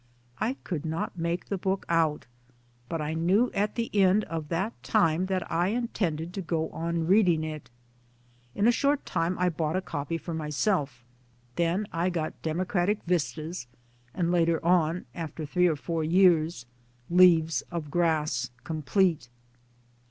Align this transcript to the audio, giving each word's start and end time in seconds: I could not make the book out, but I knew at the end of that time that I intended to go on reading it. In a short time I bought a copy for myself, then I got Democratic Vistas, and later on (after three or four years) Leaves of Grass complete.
I 0.39 0.53
could 0.63 0.83
not 0.83 1.15
make 1.19 1.45
the 1.45 1.59
book 1.59 1.85
out, 1.87 2.25
but 2.89 3.03
I 3.03 3.13
knew 3.13 3.51
at 3.53 3.75
the 3.75 3.91
end 3.95 4.23
of 4.23 4.49
that 4.49 4.73
time 4.81 5.27
that 5.27 5.51
I 5.51 5.67
intended 5.67 6.33
to 6.33 6.41
go 6.41 6.69
on 6.71 7.05
reading 7.05 7.43
it. 7.43 7.69
In 8.55 8.67
a 8.67 8.71
short 8.71 9.05
time 9.05 9.37
I 9.37 9.47
bought 9.49 9.75
a 9.75 9.79
copy 9.81 10.17
for 10.17 10.33
myself, 10.33 11.05
then 11.55 11.85
I 11.93 12.09
got 12.09 12.41
Democratic 12.41 13.03
Vistas, 13.05 13.67
and 14.11 14.31
later 14.31 14.59
on 14.65 15.05
(after 15.13 15.45
three 15.45 15.67
or 15.67 15.75
four 15.75 16.03
years) 16.03 16.65
Leaves 17.11 17.61
of 17.69 17.91
Grass 17.91 18.49
complete. 18.63 19.29